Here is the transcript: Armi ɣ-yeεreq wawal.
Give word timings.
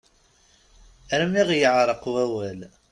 Armi 1.13 1.43
ɣ-yeεreq 1.47 2.03
wawal. 2.13 2.59